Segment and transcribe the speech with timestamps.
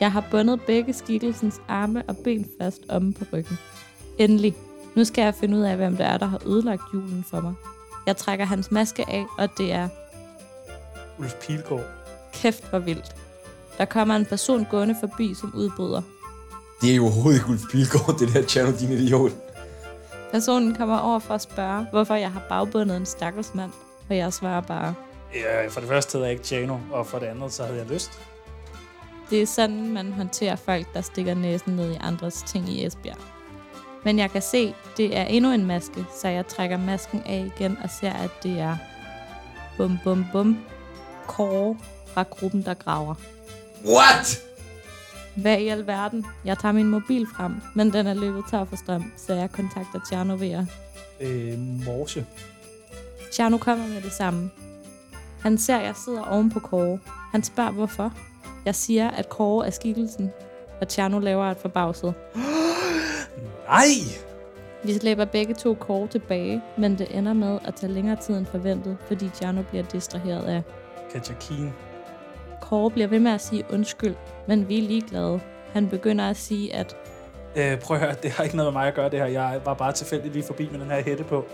[0.00, 3.58] Jeg har bundet begge skikkelsens arme og ben fast omme på ryggen.
[4.18, 4.56] Endelig.
[4.94, 7.54] Nu skal jeg finde ud af, hvem det er, der har ødelagt julen for mig.
[8.06, 9.88] Jeg trækker hans maske af, og det er
[11.18, 11.84] Ulf Pilgaard.
[12.34, 13.16] kæft hvor vildt.
[13.78, 16.02] Der kommer en person gående forbi som udbryder.
[16.80, 19.32] Det er jo overhovedet ikke Ulf Pilgaard, det der Tjerno, din idiot.
[20.32, 23.70] Personen kommer over for at spørge, hvorfor jeg har bagbundet en stakkels mand,
[24.10, 24.94] og jeg svarer bare,
[25.34, 27.86] Ja, for det første hedder jeg ikke Tjano, og for det andet, så havde jeg
[27.86, 28.10] lyst.
[29.30, 33.18] Det er sådan, man håndterer folk, der stikker næsen ned i andres ting i Esbjerg.
[34.04, 37.78] Men jeg kan se, det er endnu en maske, så jeg trækker masken af igen
[37.82, 38.76] og ser, at det er
[39.76, 40.58] bum bum bum
[41.26, 41.76] Kåre
[42.06, 43.14] fra gruppen, der graver.
[43.86, 44.42] What?
[45.36, 46.26] Hvad i alverden?
[46.44, 50.00] Jeg tager min mobil frem, men den er løbet tør for strøm, så jeg kontakter
[50.10, 50.66] Tjerno ved
[51.20, 52.26] Øh, morse.
[53.32, 54.50] Tjerno kommer med det samme.
[55.40, 56.98] Han ser, at jeg sidder oven på Kåre.
[57.32, 58.12] Han spørger, hvorfor.
[58.68, 60.32] Jeg siger, at Kåre er skikkelsen,
[60.80, 62.14] og Tjerno laver et forbavset.
[63.68, 63.84] Nej!
[64.84, 68.46] Vi slæber begge to Kåre tilbage, men det ender med at tage længere tid end
[68.46, 70.62] forventet, fordi Tjerno bliver distraheret af.
[71.12, 71.72] Katja Keen.
[72.60, 74.14] Kåre bliver ved med at sige undskyld,
[74.48, 75.40] men vi er ligeglade.
[75.72, 76.96] Han begynder at sige, at
[77.56, 79.26] Øh, prøv at høre, det har ikke noget med mig at gøre det her.
[79.26, 81.44] Jeg var bare tilfældigt lige forbi med den her hætte på.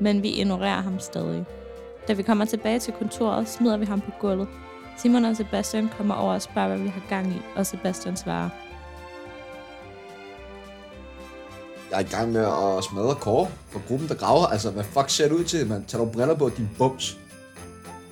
[0.00, 1.44] men vi ignorerer ham stadig.
[2.08, 4.48] Da vi kommer tilbage til kontoret, smider vi ham på gulvet.
[5.02, 8.48] Simon og Sebastian kommer over og spørger, hvad vi har gang i, og Sebastian svarer,
[11.90, 14.46] Jeg er i gang med at smadre Kåre for gruppen, der graver.
[14.46, 15.84] Altså, hvad fuck ser det ud til, man?
[15.84, 17.18] Tag dog briller på, din bums.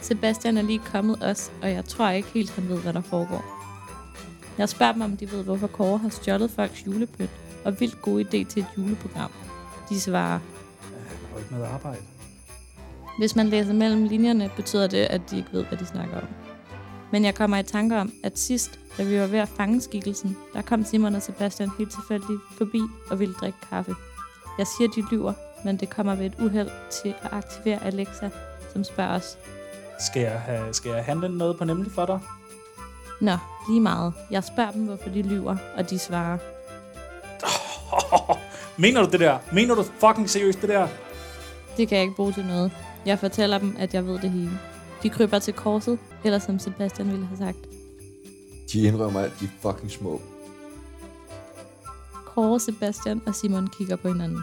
[0.01, 3.45] Sebastian er lige kommet os, og jeg tror ikke helt, han ved, hvad der foregår.
[4.59, 7.31] Jeg spørger dem, om de ved, hvorfor Kåre har stjålet folks julepynt,
[7.65, 9.31] og vildt god idé til et juleprogram.
[9.89, 10.39] De svarer,
[10.91, 12.01] Jeg har ikke noget arbejde.
[13.19, 16.29] hvis man læser mellem linjerne, betyder det, at de ikke ved, hvad de snakker om.
[17.13, 20.37] Men jeg kommer i tanke om, at sidst, da vi var ved at fange skikkelsen,
[20.55, 22.81] der kom Simon og Sebastian helt tilfældigt forbi
[23.11, 23.95] og ville drikke kaffe.
[24.59, 25.33] Jeg siger, de lyver,
[25.65, 26.71] men det kommer ved et uheld
[27.03, 28.31] til at aktivere Alexa,
[28.73, 29.39] som spørger os,
[30.07, 32.21] Skal jeg, have, skal jeg handle noget på nemlig for dig?
[33.21, 33.37] Nå,
[33.69, 34.13] lige meget.
[34.31, 36.39] Jeg spørger dem, hvorfor de lyver, og de svarer,
[38.83, 39.39] Mener du det der?
[39.53, 40.89] Mener du fucking seriøst det der?
[41.77, 42.73] det kan jeg ikke bruge til noget.
[43.07, 44.51] Jeg fortæller dem, at jeg ved det hele.
[45.03, 47.59] De kryber til korset, eller som Sebastian ville have sagt.
[48.73, 50.21] De indrømmer, at de er fucking små.
[52.27, 54.43] Kåre, Sebastian og Simon kigger på hinanden.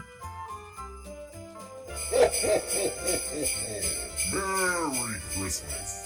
[4.32, 6.05] Merry Christmas.